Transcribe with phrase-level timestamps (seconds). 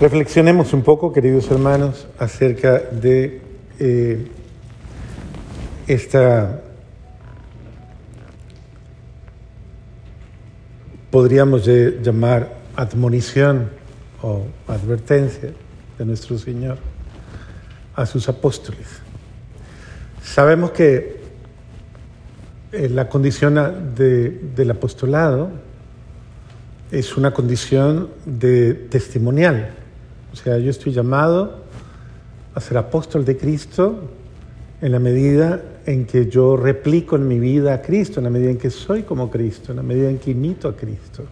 [0.00, 3.40] Reflexionemos un poco, queridos hermanos, acerca de
[3.78, 4.26] eh,
[5.86, 6.62] esta,
[11.12, 13.70] podríamos llamar admonición
[14.20, 15.52] o advertencia
[15.96, 16.78] de nuestro Señor
[17.94, 18.88] a sus apóstoles.
[20.24, 21.20] Sabemos que
[22.72, 25.50] eh, la condición del apostolado
[26.90, 29.83] es una condición de testimonial.
[30.34, 31.60] O sea, yo estoy llamado
[32.56, 34.00] a ser apóstol de Cristo
[34.82, 38.50] en la medida en que yo replico en mi vida a Cristo, en la medida
[38.50, 41.22] en que soy como Cristo, en la medida en que imito a Cristo.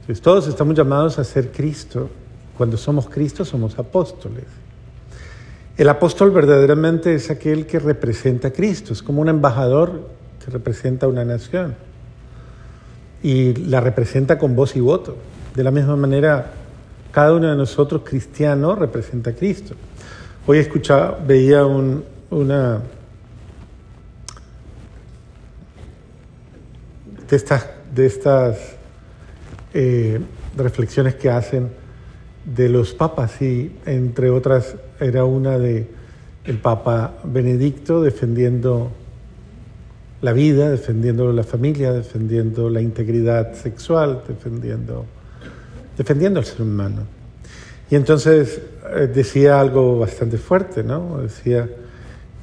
[0.00, 2.10] Entonces, todos estamos llamados a ser Cristo.
[2.58, 4.46] Cuando somos Cristo somos apóstoles.
[5.76, 10.08] El apóstol verdaderamente es aquel que representa a Cristo, es como un embajador
[10.44, 11.76] que representa a una nación
[13.22, 15.16] y la representa con voz y voto.
[15.54, 16.65] De la misma manera,
[17.16, 19.74] cada uno de nosotros cristianos representa a Cristo.
[20.46, 22.82] Hoy escuchaba, veía una
[27.94, 28.76] de estas,
[29.72, 30.20] eh,
[30.58, 31.70] reflexiones que hacen
[32.44, 35.86] de los papas y entre otras era una de
[36.44, 38.90] el Papa Benedicto defendiendo
[40.20, 45.06] la vida, defendiendo la familia, defendiendo la integridad sexual, defendiendo,
[45.96, 47.02] defendiendo al ser humano.
[47.90, 48.60] Y entonces
[48.94, 51.18] eh, decía algo bastante fuerte, ¿no?
[51.22, 51.68] Decía,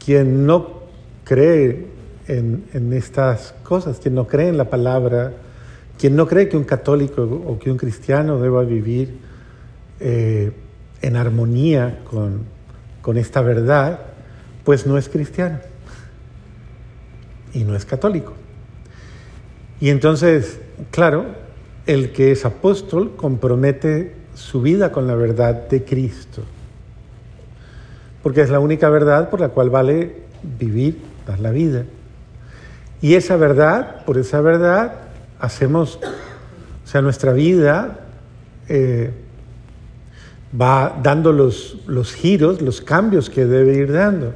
[0.03, 0.83] quien no
[1.23, 1.87] cree
[2.27, 5.33] en, en, estas cosas, quien no cree en la palabra,
[5.97, 9.17] quien no cree que un católico o que un cristiano deba vivir
[9.99, 10.51] eh,
[11.01, 12.43] en armonía con,
[13.01, 13.99] con esta verdad,
[14.63, 15.59] pues no es cristiano
[17.53, 18.33] y no es católico.
[19.79, 20.59] Y entonces,
[20.91, 21.25] claro,
[21.85, 26.43] el que es apóstol compromete su vida con la verdad de Cristo,
[28.21, 30.23] porque es la única verdad por la cual vale
[30.59, 31.85] vivir, dar la vida.
[33.01, 34.93] Y esa verdad, por esa verdad,
[35.39, 37.99] hacemos, o sea, nuestra vida
[38.69, 39.11] eh,
[40.59, 44.33] va dando los, los giros, los cambios que debe ir dando.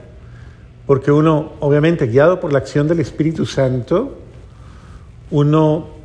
[0.85, 4.17] Porque uno, obviamente, guiado por la acción del Espíritu Santo,
[5.31, 5.96] uno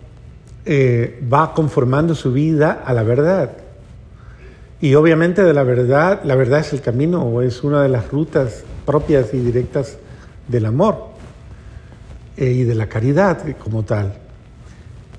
[0.65, 3.51] eh, va conformando su vida a la verdad.
[4.81, 8.11] Y obviamente de la verdad, la verdad es el camino o es una de las
[8.11, 9.99] rutas propias y directas
[10.49, 11.09] del amor
[12.37, 14.15] eh, y de la caridad como tal.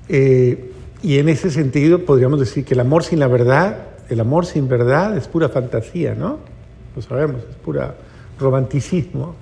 [0.08, 0.72] Eh,
[1.02, 4.68] y en ese sentido podríamos decir que el amor sin la verdad, el amor sin
[4.68, 6.38] verdad es pura fantasía, ¿no?
[6.96, 7.94] Lo sabemos, es pura
[8.38, 9.34] romanticismo.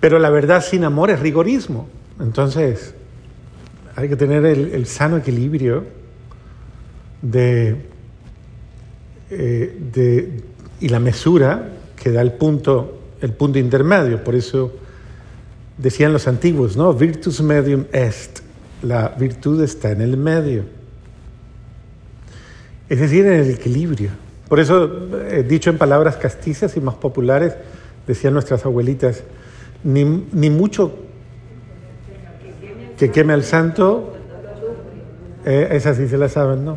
[0.00, 1.88] Pero la verdad sin amor es rigorismo.
[2.20, 2.94] Entonces,
[3.96, 5.84] hay que tener el, sano equilibrio
[7.20, 7.76] de,
[9.30, 10.40] eh, de,
[10.80, 14.24] y la mesura que da el punto, el punto intermedio.
[14.24, 14.72] Por eso
[15.78, 16.92] decían los antiguos, ¿no?
[16.94, 18.40] Virtus medium est
[18.82, 20.64] la virtud está en el medio,
[22.88, 24.10] es decir, en el equilibrio.
[24.48, 27.54] Por eso, eh, dicho en palabras castizas y más populares,
[28.06, 29.22] decían nuestras abuelitas,
[29.84, 30.04] ni,
[30.50, 30.94] mucho
[33.02, 34.12] que queme al santo,
[35.44, 36.76] eh, esas sí se la saben, ¿no?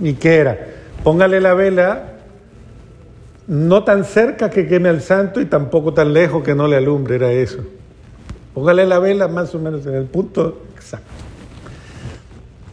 [0.00, 0.58] ¿Y qué era?
[1.04, 2.14] Póngale la vela
[3.46, 7.14] no tan cerca que queme al santo y tampoco tan lejos que no le alumbre,
[7.14, 7.58] era eso.
[8.52, 11.06] Póngale la vela más o menos en el punto exacto.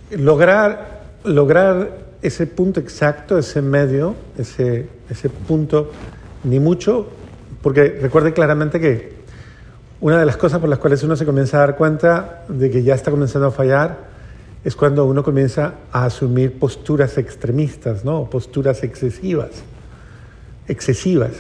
[0.10, 5.92] Lograr, lograr ese punto exacto, ese medio, ese, ese punto,
[6.44, 7.10] ni mucho,
[7.62, 9.19] porque recuerde claramente que
[10.02, 12.84] una de las cosas por las cuales uno se comienza a dar cuenta de que
[12.84, 14.10] ya está comenzando a fallar
[14.64, 18.30] es cuando uno comienza a asumir posturas extremistas, ¿no?
[18.30, 19.52] posturas excesivas
[20.70, 21.32] excesivas.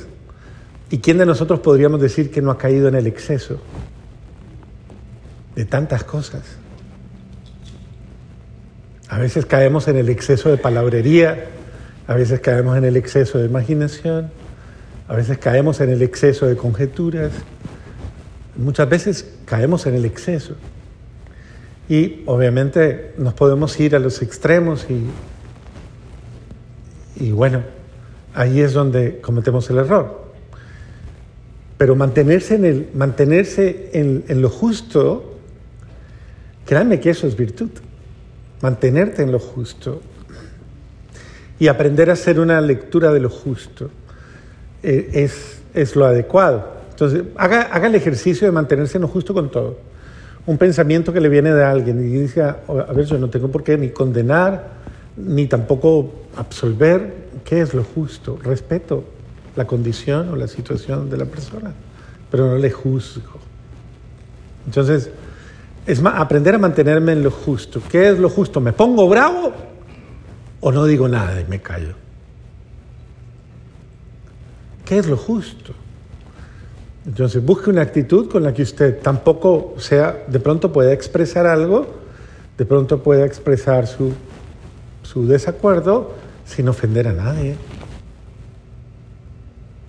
[0.89, 3.61] ¿Y quién de nosotros podríamos decir que no ha caído en el exceso
[5.55, 6.41] de tantas cosas?
[9.07, 11.45] A veces caemos en el exceso de palabrería,
[12.07, 14.31] a veces caemos en el exceso de imaginación,
[15.07, 17.31] a veces caemos en el exceso de conjeturas,
[18.59, 20.55] muchas veces caemos en el exceso.
[21.87, 25.05] Y obviamente nos podemos ir a los extremos y,
[27.23, 27.63] y bueno,
[28.33, 30.29] ahí es donde cometemos el error.
[31.77, 35.37] Pero mantenerse en, el, mantenerse en, lo justo,
[36.65, 37.69] créanme que eso es virtud.
[38.61, 40.01] Mantenerte en lo justo
[41.59, 43.89] y aprender a hacer una lectura de lo justo
[44.83, 46.78] eh, es, es, lo adecuado.
[46.99, 49.77] Entonces, haga, el ejercicio de mantenerse en lo justo con todo.
[50.45, 52.57] un pensamiento que le viene de alguien y dice, a
[52.93, 54.71] ver, yo no tengo por qué ni condenar,
[55.15, 57.29] ni tampoco absolver.
[57.45, 58.37] ¿Qué es lo justo?
[58.43, 59.05] Respeto
[59.55, 61.71] la condición o la situación de la persona,
[62.29, 63.39] pero no le juzgo.
[64.65, 65.09] Entonces,
[65.85, 67.81] es aprender a mantenerme en lo justo.
[67.89, 68.59] ¿Qué es lo justo?
[68.59, 69.53] ¿Me pongo bravo
[70.59, 71.93] o no digo nada y me callo?
[74.83, 75.73] ¿Qué es lo justo?
[77.05, 81.87] Entonces, busque una actitud con la que usted tampoco sea, de pronto pueda expresar algo,
[82.57, 84.13] de pronto pueda expresar su,
[85.03, 86.13] su desacuerdo
[86.45, 87.55] sin ofender a nadie.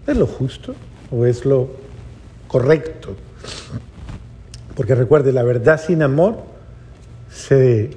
[0.07, 0.75] ¿Es lo justo
[1.11, 1.69] o es lo
[2.49, 3.17] correcto?
[4.75, 6.37] Porque recuerde, la verdad sin amor
[7.31, 7.91] se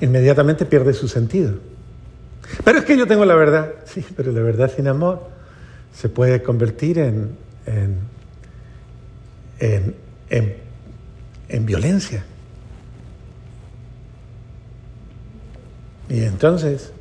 [0.00, 1.54] inmediatamente pierde su sentido.
[2.64, 3.74] Pero es que yo tengo la verdad.
[3.86, 5.22] Sí, pero la verdad sin amor
[5.94, 7.30] se puede convertir en,
[7.66, 7.98] en,
[10.28, 12.24] en, violencia.
[16.08, 16.92] Y entonces,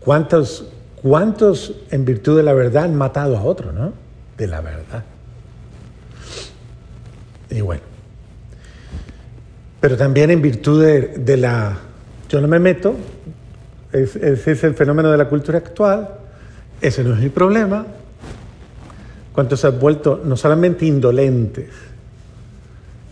[0.00, 3.92] ¿cuántos, ¿cuántos en virtud de la verdad han matado a otro, no?
[4.36, 5.04] De la verdad.
[7.50, 7.82] Y bueno.
[9.80, 11.76] Pero también en virtud de, la...
[12.28, 12.94] Yo no me meto,
[13.92, 16.08] ese es el fenómeno de la cultura actual,
[16.80, 17.84] ese no es mi problema,
[19.32, 21.70] cuántos se han vuelto no solamente indolentes,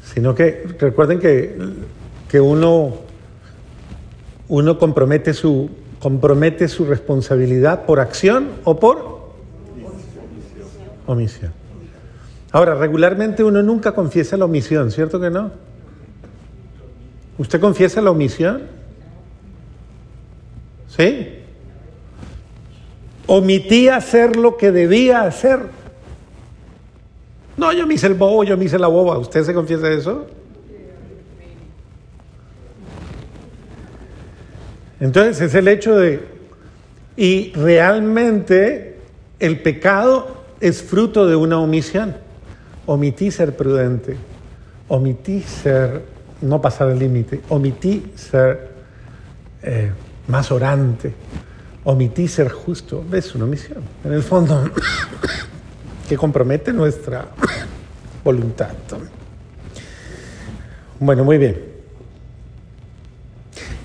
[0.03, 1.57] sino que recuerden que,
[2.29, 2.95] que uno,
[4.49, 5.71] uno compromete, su,
[6.01, 9.21] compromete su responsabilidad por acción o por
[11.07, 11.53] omisión.
[12.53, 15.53] Ahora, regularmente uno nunca confiesa la omisión, ¿cierto que no?
[17.39, 18.63] ¿Usted confiesa la omisión?
[20.89, 21.29] ¿Sí?
[23.27, 25.80] Omití hacer lo que debía hacer.
[27.61, 29.19] No, yo me hice el bobo, yo me hice la boba.
[29.19, 30.27] ¿Usted se confiesa eso?
[34.99, 36.27] Entonces es el hecho de...
[37.19, 38.97] Y realmente
[39.39, 42.17] el pecado es fruto de una omisión.
[42.87, 44.17] Omití ser prudente,
[44.89, 46.01] omití ser,
[46.41, 48.71] no pasar el límite, omití ser
[49.63, 49.93] eh,
[50.29, 51.13] más orante,
[51.85, 53.05] omití ser justo.
[53.13, 53.83] Es una omisión.
[54.03, 54.65] En el fondo
[56.11, 57.25] que compromete nuestra
[58.25, 58.71] voluntad.
[60.99, 61.57] Bueno, muy bien.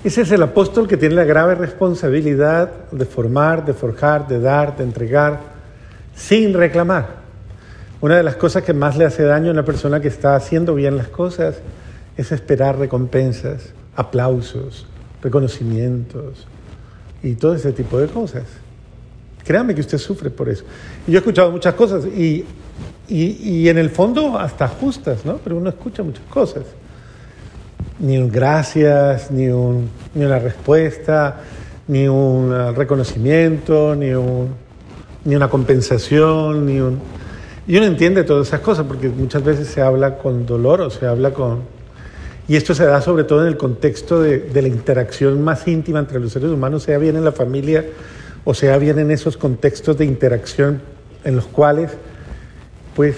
[0.02, 4.76] Ese es el apóstol que tiene la grave responsabilidad de formar, de forjar, de dar,
[4.76, 5.38] de entregar,
[6.16, 7.10] sin reclamar.
[8.00, 10.74] Una de las cosas que más le hace daño a una persona que está haciendo
[10.74, 11.60] bien las cosas
[12.16, 14.88] es esperar recompensas, aplausos,
[15.22, 16.48] reconocimientos
[17.22, 18.65] y todo ese tipo de cosas.
[19.46, 20.64] Créame que usted sufre por eso.
[21.06, 22.44] Y yo he escuchado muchas cosas y,
[23.08, 25.36] y, en el fondo hasta justas, ¿no?
[25.36, 26.64] Pero uno escucha muchas cosas.
[28.00, 31.36] Ni un gracias, ni, un, ni una respuesta,
[31.86, 34.48] ni un reconocimiento, ni, un,
[35.24, 36.98] ni una compensación, ni un...
[37.68, 41.06] Y uno entiende todas esas cosas porque muchas veces se habla con dolor o se
[41.06, 41.60] habla con...
[42.48, 46.00] Y esto se da sobre todo en el contexto de, de la interacción más íntima
[46.00, 47.84] entre los seres humanos, sea bien en la familia,
[48.48, 50.80] o sea, vienen esos contextos de interacción
[51.24, 51.90] en los cuales,
[52.94, 53.16] pues,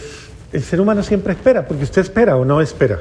[0.55, 3.01] el ser humano siempre espera, porque usted espera o no espera.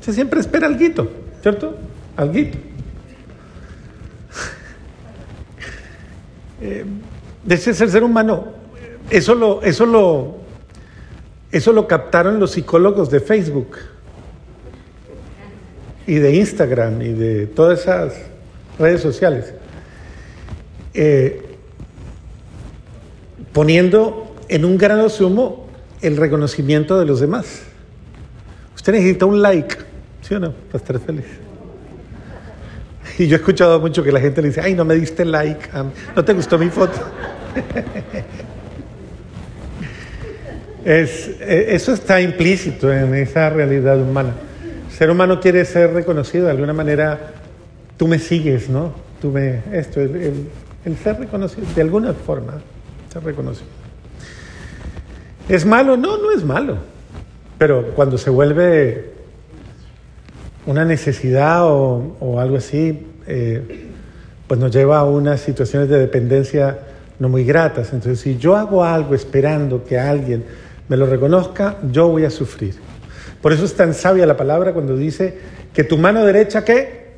[0.00, 1.08] Usted siempre espera algo,
[1.40, 1.76] ¿cierto?
[2.16, 2.58] Alguito.
[6.64, 6.84] Eh,
[7.48, 8.52] ese es el ser humano.
[9.10, 10.36] Eso lo, eso lo,
[11.50, 13.78] eso lo captaron los psicólogos de Facebook
[16.06, 18.14] y de Instagram y de todas esas
[18.78, 19.54] redes sociales.
[20.94, 21.52] Eh,
[23.52, 25.66] poniendo en un grado sumo
[26.00, 27.62] el reconocimiento de los demás.
[28.74, 29.76] Usted necesita un like,
[30.20, 30.52] ¿sí o no?
[30.52, 31.24] Para estar feliz.
[33.18, 35.68] Y yo he escuchado mucho que la gente le dice, ay, no me diste like,
[36.16, 36.98] no te gustó mi foto.
[40.84, 44.34] es, eh, eso está implícito en esa realidad humana.
[44.90, 47.34] El ser humano quiere ser reconocido de alguna manera.
[47.96, 48.92] Tú me sigues, ¿no?
[49.20, 49.60] Tú me.
[49.72, 50.48] Esto, el
[50.84, 52.54] el ser reconocido, de alguna forma,
[53.12, 53.66] ser reconocido.
[55.48, 55.96] ¿Es malo?
[55.96, 56.76] No, no es malo.
[57.58, 59.12] Pero cuando se vuelve
[60.66, 63.88] una necesidad o, algo así, eh,
[64.46, 66.78] pues nos lleva a unas situaciones de dependencia
[67.18, 67.92] no muy gratas.
[67.92, 70.44] Entonces, si yo hago algo esperando que alguien
[70.88, 72.74] me lo reconozca, yo voy a sufrir.
[73.40, 75.38] Por eso es tan sabia la palabra cuando dice
[75.72, 77.12] que tu mano derecha, ¿qué?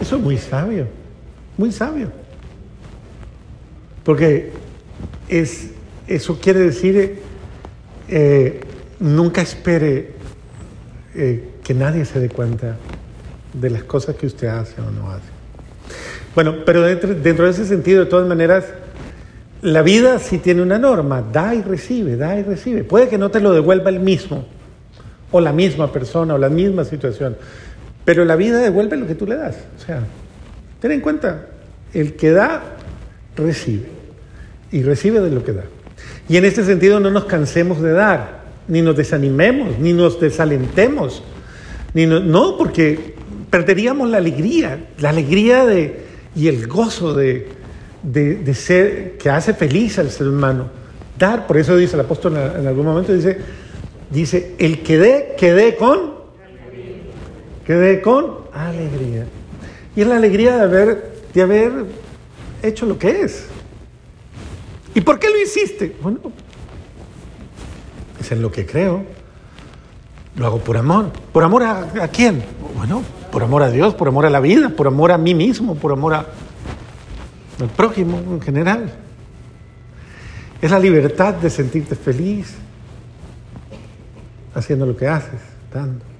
[0.00, 0.86] Eso es muy sabio.
[1.56, 2.10] Muy sabio.
[4.04, 4.52] Porque
[5.28, 5.70] es,
[6.06, 7.18] eso quiere decir,
[8.08, 8.60] eh,
[9.00, 10.12] nunca espere
[11.14, 12.76] eh, que nadie se dé cuenta
[13.52, 15.28] de las cosas que usted hace o no hace.
[16.34, 18.64] Bueno, pero dentro, dentro de ese sentido, de todas maneras,
[19.62, 22.84] la vida sí tiene una norma, da y recibe, da y recibe.
[22.84, 24.46] Puede que no te lo devuelva el mismo,
[25.32, 27.36] o la misma persona, o la misma situación,
[28.04, 29.56] pero la vida devuelve lo que tú le das.
[29.76, 30.00] O sea,
[30.86, 31.46] ten en cuenta,
[31.92, 32.62] el que da,
[33.36, 33.86] recibe,
[34.70, 35.64] y recibe de lo que da.
[36.28, 41.22] Y en este sentido no nos cansemos de dar, ni nos desanimemos, ni nos desalentemos,
[41.94, 43.14] ni no, porque
[43.50, 47.48] perderíamos la alegría, la alegría de, y el gozo de,
[48.02, 50.68] de, ser, que hace feliz al ser humano.
[51.18, 53.38] Dar, por eso dice el apóstol en, algún momento, dice,
[54.10, 56.14] dice, el que dé, que dé con,
[57.66, 59.26] que dé con alegría.
[59.96, 61.72] Y es la alegría de haber, de haber
[62.62, 63.46] hecho lo que es.
[64.94, 65.96] ¿Y por qué lo hiciste?
[66.02, 66.20] Bueno,
[68.20, 69.04] es en lo que creo.
[70.36, 71.10] Lo hago por amor.
[71.32, 72.44] ¿Por amor a, a, quién?
[72.76, 75.74] Bueno, por amor a Dios, por amor a la vida, por amor a mí mismo,
[75.74, 76.26] por amor a,
[77.58, 78.92] al prójimo en general.
[80.60, 82.54] Es la libertad de sentirte feliz
[84.54, 85.40] haciendo lo que haces,
[85.72, 86.15] dando.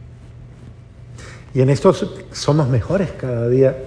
[1.56, 1.94] Y en esto
[2.32, 3.78] somos mejores cada día,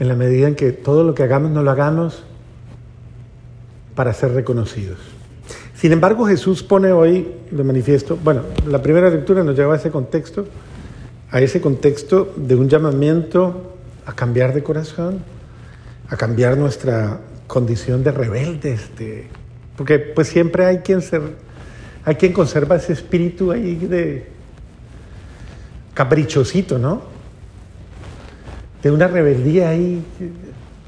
[0.00, 2.24] en la medida en que todo lo que hagamos no lo hagamos
[3.94, 4.96] para ser reconocidos.
[5.74, 9.90] Sin embargo, Jesús pone hoy de manifiesto, bueno, la primera lectura nos lleva a ese
[9.90, 10.46] contexto,
[11.30, 13.74] a ese contexto de un llamamiento
[14.06, 15.18] a cambiar de corazón,
[16.08, 18.88] a cambiar nuestra condición de rebeldes,
[19.76, 21.20] porque pues siempre hay quien ser,
[22.06, 24.31] hay quien conserva ese espíritu ahí de
[26.02, 27.00] caprichosito, ¿no?
[28.82, 30.02] De una rebeldía ahí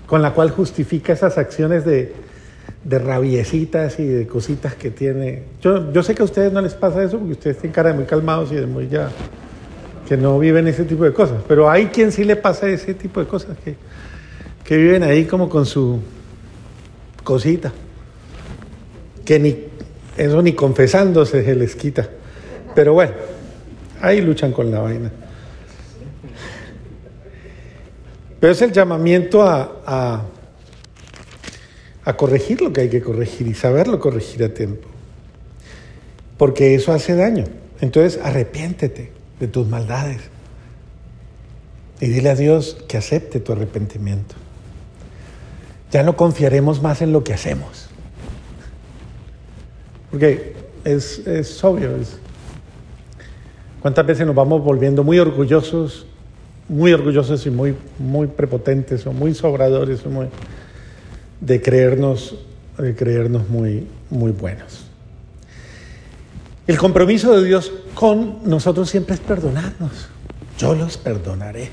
[0.06, 2.12] con la cual justifica esas acciones de,
[2.82, 5.44] de rabiecitas y de cositas que tiene.
[5.60, 7.94] Yo, yo sé que a ustedes no les pasa eso porque ustedes tienen cara de
[7.94, 9.10] muy calmados y de muy ya
[10.08, 13.20] que no viven ese tipo de cosas, pero hay quien sí le pasa ese tipo
[13.20, 13.76] de cosas que,
[14.64, 16.00] que viven ahí como con su
[17.22, 17.72] cosita,
[19.24, 19.56] que ni
[20.16, 22.06] eso ni confesándose se les quita.
[22.74, 23.12] Pero bueno,
[24.00, 25.10] ahí luchan con la vaina.
[28.40, 30.24] Pero es el llamamiento a
[32.04, 34.88] a corregir lo que hay que corregir y saberlo corregir a tiempo.
[36.36, 37.44] Porque eso hace daño.
[37.80, 40.20] Entonces arrepiéntete de tus maldades
[42.00, 44.34] y dile a Dios que acepte tu arrepentimiento.
[45.90, 47.88] Ya no confiaremos más en lo que hacemos.
[50.10, 52.18] Porque es, es obvio, es,
[53.84, 56.06] cuántas veces nos vamos volviendo muy orgullosos,
[56.70, 60.28] muy orgullosos y muy, muy prepotentes o muy sobradores muy
[61.38, 62.34] de creernos,
[62.78, 64.86] de creernos muy, muy buenos.
[66.66, 70.08] El compromiso de Dios con nosotros siempre es perdonarnos.
[70.56, 71.68] Yo los perdonaré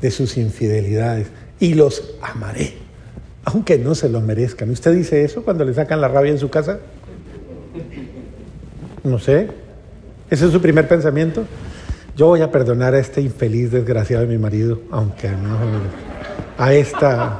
[0.00, 1.28] de sus infidelidades
[1.60, 2.74] y los amaré,
[3.44, 4.68] aunque no se lo merezcan.
[4.68, 6.80] ¿Usted dice eso cuando le sacan la rabia en su casa?
[9.04, 9.62] No sé.
[10.34, 11.44] ¿Ese es su primer pensamiento?
[12.16, 15.56] Yo voy a perdonar a este infeliz desgraciado de mi marido, aunque no
[16.58, 17.38] a esta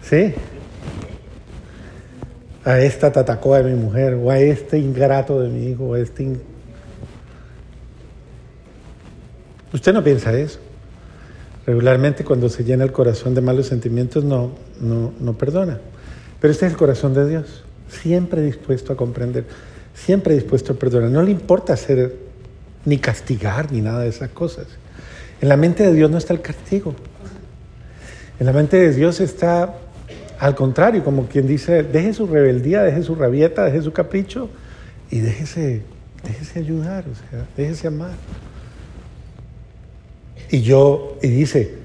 [0.00, 0.32] ¿Sí?
[2.64, 6.00] A esta tatacoa de mi mujer, o a este ingrato de mi hijo, o a
[6.00, 6.38] este...
[9.74, 10.60] Usted no piensa eso.
[11.66, 15.80] Regularmente cuando se llena el corazón de malos sentimientos no, no, no perdona.
[16.40, 19.44] Pero este es el corazón de Dios, siempre dispuesto a comprender,
[19.94, 21.10] siempre dispuesto a perdonar.
[21.10, 22.16] No le importa hacer
[22.84, 24.66] ni castigar ni nada de esas cosas.
[25.40, 26.94] En la mente de Dios no está el castigo.
[28.38, 29.74] En la mente de Dios está
[30.38, 34.50] al contrario, como quien dice, deje su rebeldía, deje su rabieta, deje su capricho
[35.10, 35.82] y déjese,
[36.24, 38.14] déjese ayudar, o sea, déjese amar.
[40.50, 41.76] Y yo, y dice,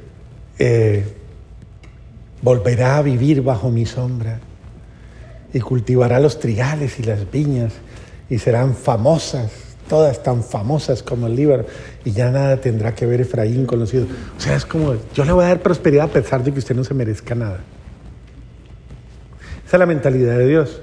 [0.58, 1.06] eh,
[2.42, 4.40] volverá a vivir bajo mi sombra
[5.54, 7.74] y cultivará los trigales y las viñas
[8.30, 9.52] y serán famosas,
[9.88, 11.66] todas tan famosas como el Líbano,
[12.06, 14.08] y ya nada tendrá que ver Efraín con los hijos.
[14.38, 16.76] O sea, es como, yo le voy a dar prosperidad a pesar de que usted
[16.76, 17.60] no se merezca nada.
[19.66, 20.82] Esa es la mentalidad de Dios.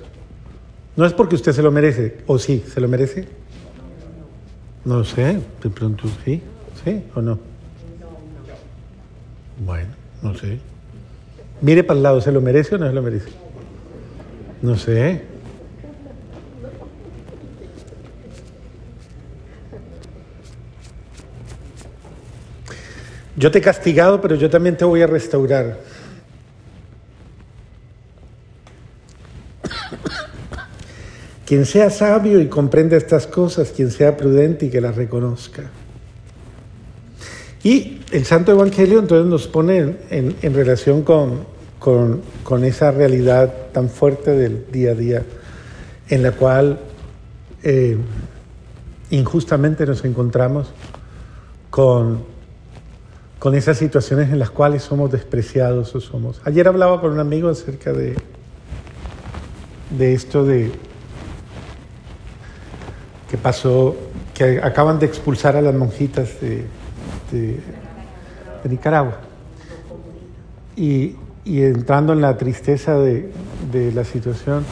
[0.97, 3.27] No es porque usted se lo merece, o sí, ¿se lo merece?
[4.85, 6.41] No sé, de pronto sí,
[6.85, 7.39] ¿sí o no?
[9.65, 9.89] Bueno,
[10.23, 10.59] no sé.
[11.61, 13.29] Mire para el lado, ¿se lo merece o no se lo merece?
[14.63, 15.36] No sé.
[23.47, 25.79] Yo te he castigado, pero yo también te voy a restaurar.
[31.47, 35.63] Quien sea sabio y comprenda estas cosas, quien sea prudente y que las reconozca.
[37.63, 41.45] Y el Santo Evangelio entonces nos pone en, relación con,
[41.79, 45.23] con, esa realidad tan fuerte del día a día,
[46.09, 46.81] en la cual
[47.63, 47.97] eh,
[49.11, 50.73] injustamente nos encontramos
[51.71, 52.35] con,
[53.39, 56.41] con esas situaciones en las cuales somos despreciados o somos.
[56.45, 58.17] Ayer hablaba con un amigo acerca de,
[59.91, 60.73] de esto de
[63.31, 63.97] que pasó,
[64.35, 66.65] que acaban de expulsar a las monjitas de,
[67.31, 67.61] de,
[68.69, 69.19] Nicaragua.
[70.77, 71.15] Y,
[71.45, 73.31] y, entrando en la tristeza de,
[73.71, 74.65] de, la situación,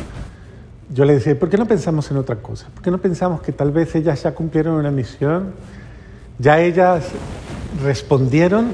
[0.92, 2.68] yo le decía, ¿por qué no pensamos en otra cosa?
[2.74, 5.52] ¿Por qué no pensamos que tal vez ellas ya cumplieron una misión?
[6.38, 7.04] Ya ellas
[7.82, 8.72] respondieron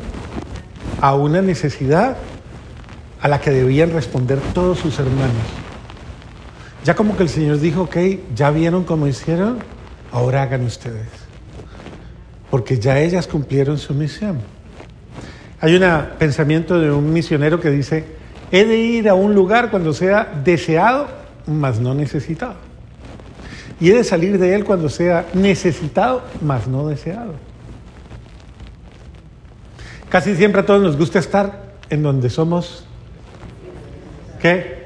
[1.01, 2.17] a una necesidad
[3.21, 5.31] a la que debían responder todos sus hermanos.
[6.85, 7.97] Ya como que el Señor dijo, ok,
[8.35, 9.59] ya vieron cómo hicieron,
[10.13, 11.09] ahora hagan ustedes.
[12.51, 14.39] Porque ya ellas cumplieron su misión.
[15.61, 15.85] Hay un
[16.19, 18.07] pensamiento de un misionero que dice,
[18.51, 21.09] he de ir a un lugar cuando sea deseado,
[21.47, 22.57] mas no necesitado.
[23.79, 27.35] Y he de salir de él cuando sea necesitado, mas no deseado.
[30.11, 32.85] Casi siempre a todos nos gusta estar en donde somos,
[34.43, 34.81] ¿qué?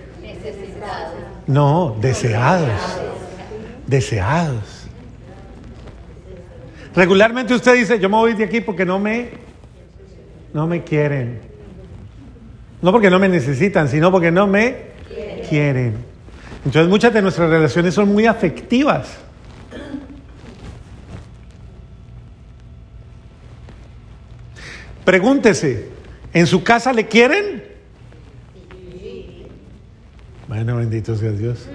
[1.47, 2.69] No, deseados.
[3.87, 4.87] Deseados.
[6.95, 9.31] Regularmente usted dice, yo me voy de aquí porque no me,
[10.53, 11.41] no me quieren.
[12.83, 14.93] No porque no me necesitan, sino porque no me
[15.49, 15.97] quieren.
[16.67, 19.17] Entonces muchas de nuestras relaciones son muy afectivas.
[25.05, 25.89] Pregúntese,
[26.33, 27.65] ¿en su casa le quieren?
[30.49, 31.69] Bueno, bendito sea Dios.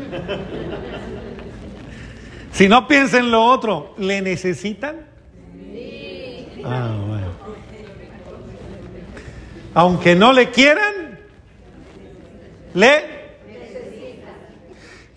[2.51, 5.07] Si no piensa en lo otro, ¿le necesitan?
[6.63, 7.27] Ah, bueno.
[9.73, 11.19] Aunque no le quieran,
[12.73, 13.19] le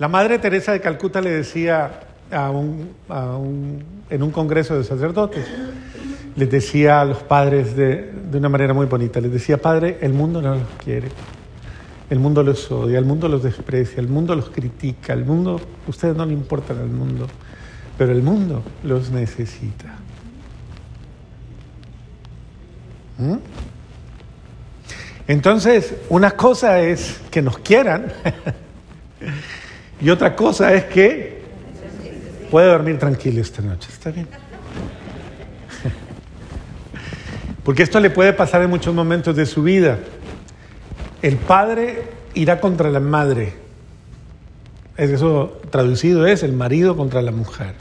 [0.02, 2.00] la madre Teresa de Calcuta le decía
[2.32, 2.92] a un,
[4.10, 5.46] en un congreso de sacerdotes,
[6.36, 10.12] les decía a los padres de, de, una manera muy bonita, les decía, padre, el
[10.12, 11.08] mundo no los quiere.
[12.10, 16.14] El mundo los odia, el mundo los desprecia, el mundo los critica, el mundo, ustedes
[16.14, 17.26] no le importan al mundo,
[17.96, 19.94] pero el mundo los necesita.
[23.18, 23.36] ¿Mm?
[25.28, 28.12] Entonces, una cosa es que nos quieran
[30.00, 31.42] y otra cosa es que
[32.50, 33.88] puede dormir tranquilo esta noche.
[33.90, 34.28] ¿Está bien?
[37.64, 39.98] Porque esto le puede pasar en muchos momentos de su vida.
[41.22, 42.02] El padre
[42.34, 43.54] irá contra la madre.
[44.96, 47.74] Eso traducido es el marido contra la mujer.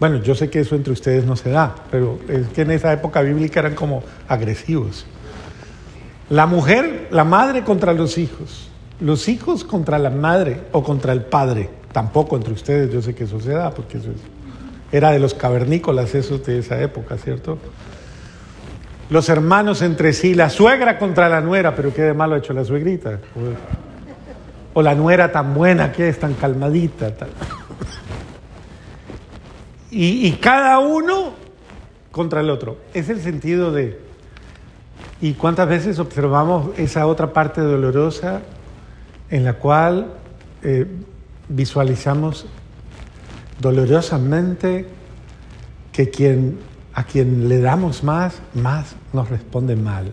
[0.00, 2.92] Bueno, yo sé que eso entre ustedes no se da, pero es que en esa
[2.92, 5.06] época bíblica eran como agresivos.
[6.28, 8.68] La mujer, la madre contra los hijos,
[9.00, 11.70] los hijos contra la madre o contra el padre.
[11.92, 14.08] Tampoco entre ustedes, yo sé que eso se da, porque eso
[14.92, 17.58] era de los cavernícolas, eso de esa época, ¿cierto?
[19.08, 22.52] Los hermanos entre sí, la suegra contra la nuera, pero qué de malo ha hecho
[22.52, 23.20] la suegrita.
[24.74, 27.12] O la nuera tan buena que es, tan calmadita.
[29.90, 31.32] Y, cada uno
[32.10, 32.78] contra el otro.
[32.92, 34.00] Es el sentido de...
[35.20, 38.42] ¿Y cuántas veces observamos esa otra parte dolorosa
[39.30, 40.12] en la cual
[40.62, 40.86] eh,
[41.48, 42.46] visualizamos
[43.60, 44.86] dolorosamente
[45.92, 46.58] que quien
[46.96, 50.12] a quien le damos más, más nos responde mal.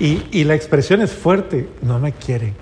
[0.00, 2.54] Y, la expresión es fuerte, no me quiere.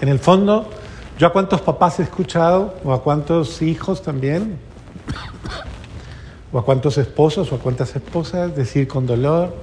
[0.00, 0.70] En el fondo,
[1.18, 4.56] yo a cuántos papás he escuchado, o a cuántos hijos también,
[6.52, 9.54] o a cuántos esposos o a cuántas esposas decir con dolor,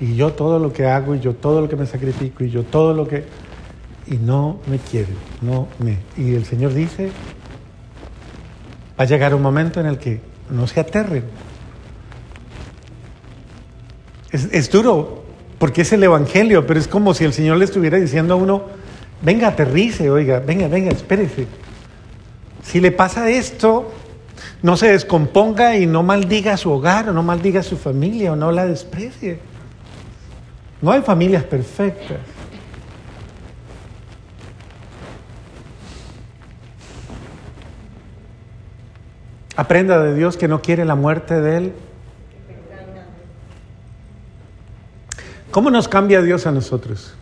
[0.00, 2.64] y yo todo lo que hago, y yo todo lo que me sacrifico, y yo
[2.64, 3.24] todo lo que...
[4.08, 6.00] Y no me quiere, no me...
[6.18, 7.12] Y el Señor dice,
[8.98, 11.24] Va a llegar un momento en el que no se aterren.
[14.30, 15.22] Es, duro,
[15.58, 18.64] porque es el Evangelio, pero es como si el Señor le estuviera diciendo a uno,
[19.22, 21.46] venga, aterrice, oiga, venga, venga, espérese.
[22.64, 23.92] Si le pasa esto,
[24.62, 28.32] no se descomponga y no maldiga a su hogar, o no maldiga a su familia,
[28.32, 29.38] o no la desprecie.
[30.82, 32.33] No hay familias perfectas.
[39.56, 41.72] Aprenda de Dios que no quiere la muerte de Él.
[45.50, 47.14] ¿Cómo nos cambia Dios a nosotros?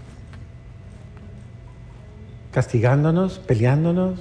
[2.52, 4.20] castigándonos, peleándonos.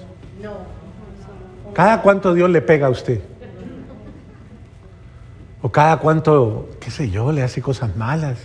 [1.74, 3.22] ¿Cada cuánto Dios le pega a usted?
[5.62, 8.40] O cada cuánto, qué sé yo, le hace cosas malas.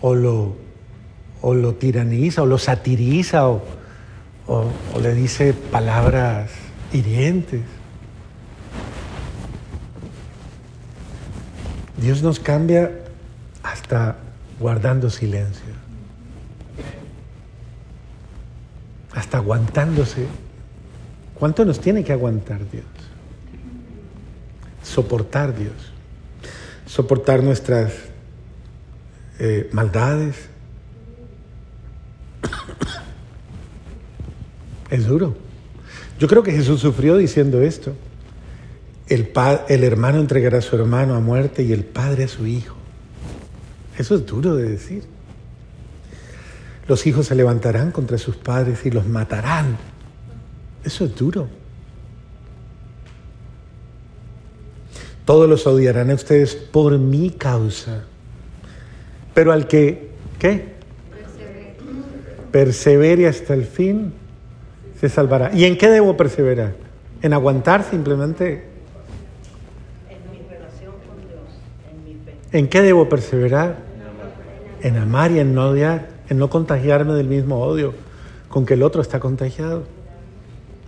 [0.00, 0.56] O lo,
[1.42, 3.62] o lo tiraniza, o lo satiriza, o,
[5.00, 6.50] le dice palabras
[6.92, 7.62] hirientes.
[11.96, 12.90] Dios nos cambia
[13.62, 14.16] hasta
[14.58, 15.74] guardando silencio,
[19.12, 20.26] hasta aguantándose.
[21.34, 22.84] ¿Cuánto nos tiene que aguantar Dios?
[24.82, 25.72] Soportar Dios,
[26.86, 27.92] soportar nuestras
[29.38, 30.36] eh, maldades.
[34.90, 35.34] Es duro.
[36.20, 37.94] Yo creo que Jesús sufrió diciendo esto.
[39.08, 39.32] El,
[39.68, 42.76] el hermano entregará a su hermano a muerte y el padre a su hijo.
[43.98, 45.04] Eso es duro de decir.
[46.86, 49.76] Los hijos se levantarán contra sus padres y los matarán.
[50.84, 51.48] Eso es duro.
[55.24, 58.04] Todos los odiarán a ustedes por mi causa.
[59.32, 60.74] Pero al que, ¿qué?
[62.52, 64.12] Persevere hasta el fin,
[65.00, 65.50] se salvará.
[65.54, 66.74] ¿Y en qué debo perseverar?
[67.22, 68.64] ¿En aguantar simplemente?
[70.10, 71.48] En mi relación con Dios,
[72.54, 72.64] en mi fe.
[72.64, 73.76] ¿En qué debo perseverar?
[74.80, 77.94] En amar y en no odiar, en no contagiarme del mismo odio
[78.48, 79.82] con que el otro está contagiado.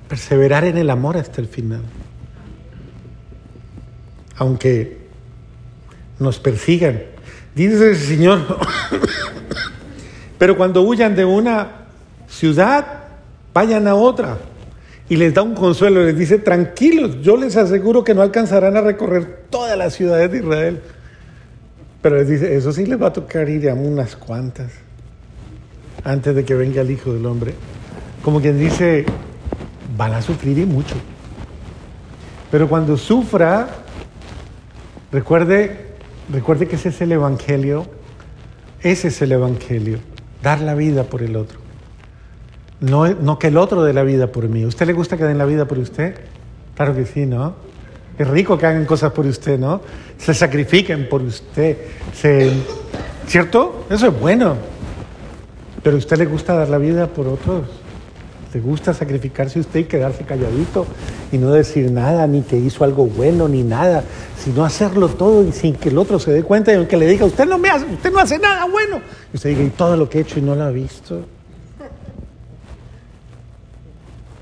[0.09, 1.83] Perseverar en el amor hasta el final.
[4.37, 4.99] Aunque
[6.21, 7.03] nos persigan.
[7.55, 8.59] Dice el Señor,
[10.39, 11.87] pero cuando huyan de una
[12.29, 13.05] ciudad,
[13.55, 14.39] vayan a otra.
[15.09, 18.83] Y les da un consuelo, les dice, tranquilos, yo les aseguro que no alcanzarán a
[18.83, 20.83] recorrer todas las ciudades de Israel.
[22.07, 24.71] Pero les dice, eso sí les va a tocar ir a unas cuantas
[26.05, 27.53] antes de que venga el Hijo del Hombre.
[28.23, 29.05] Como quien dice,
[29.97, 30.95] van a sufrir y mucho.
[32.49, 33.67] Pero cuando sufra,
[35.11, 35.97] recuerde,
[36.33, 37.89] recuerde que ese es el Evangelio,
[38.83, 39.99] ese es el Evangelio,
[40.45, 41.59] dar la vida por el otro.
[42.79, 44.65] No, no que el otro dé la vida por mí.
[44.65, 46.15] ¿Usted le gusta que den la vida por usted?
[46.77, 47.57] Claro que sí, ¿no?
[48.19, 49.81] Es rico que hagan cosas por usted, ¿no?
[50.19, 51.77] Se sacrifiquen por usted.
[53.27, 53.87] ¿Cierto?
[53.91, 54.57] Eso es bueno.
[55.83, 57.69] Pero a usted le gusta dar la vida por otros.
[58.55, 60.87] ¿Le gusta sacrificarse usted y quedarse calladito
[61.31, 64.03] y no decir nada, ni que hizo algo bueno, ni nada,
[64.43, 67.27] sino hacerlo todo y sin que el otro se dé cuenta y que le diga,
[67.27, 69.03] usted no me hace, usted no hace nada bueno.
[69.31, 71.36] Y usted diga, y todo lo que he hecho y no lo ha visto.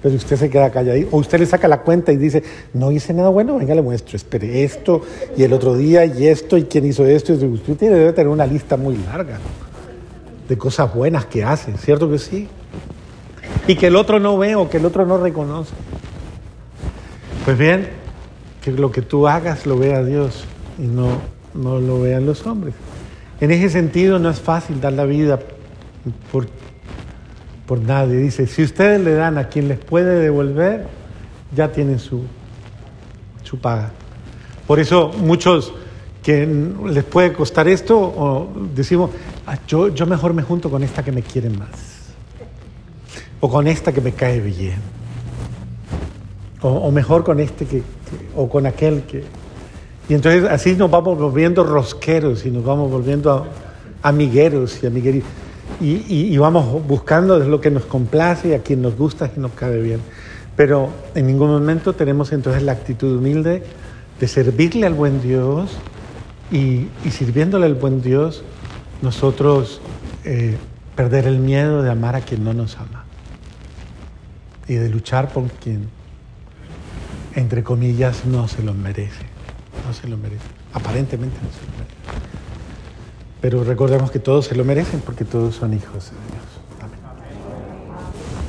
[0.04, 3.12] Pero usted se queda calladito, o usted le saca la cuenta y dice, no hice
[3.12, 5.02] nada bueno, venga, le muestro, espere esto,
[5.36, 7.32] y el otro día, y esto, y quién hizo esto.
[7.32, 9.40] Y usted debe tener una lista muy larga
[10.48, 12.48] de cosas buenas que hace, ¿cierto que sí?
[13.66, 15.72] y que el otro no ve o que el otro no reconoce.
[17.44, 17.88] Pues bien,
[18.62, 20.44] que lo que tú hagas lo vea Dios
[20.78, 21.18] y no,
[21.54, 22.74] no lo vean los hombres.
[23.40, 25.38] En ese sentido no es fácil dar la vida
[26.30, 26.46] por,
[27.66, 28.16] por nadie.
[28.16, 30.86] Dice, si ustedes le dan a quien les puede devolver,
[31.54, 32.22] ya tienen su,
[33.42, 33.90] su paga.
[34.66, 35.72] Por eso muchos
[36.22, 36.46] que
[36.86, 39.10] les puede costar esto, decimos,
[39.46, 41.94] ah, yo, yo mejor me junto con esta que me quiere más
[43.44, 44.78] o con esta que me cae bien,
[46.62, 47.82] o, mejor con este que,
[48.34, 49.22] o con aquel que...
[50.08, 53.46] Y entonces así nos vamos volviendo rosqueros y nos vamos volviendo
[54.00, 55.24] amigueros y amigueros.
[55.80, 59.80] Y, vamos buscando lo que nos complace y a quien nos gusta y nos cae
[59.80, 60.00] bien.
[60.56, 63.62] Pero en ningún momento tenemos entonces la actitud humilde
[64.20, 65.70] de servirle al buen Dios
[66.50, 68.44] y, sirviéndole al buen Dios,
[69.02, 69.80] nosotros
[70.24, 70.56] eh,
[70.94, 73.04] perder el miedo de amar a quien no nos ama
[74.68, 75.88] y de luchar por quien,
[77.34, 79.24] entre comillas, no se lo merece.
[79.86, 80.46] No se lo merece.
[80.72, 82.23] Aparentemente no se lo merece.
[83.44, 86.43] Pero recordemos que todos se lo merecen porque todos son hijos de Dios.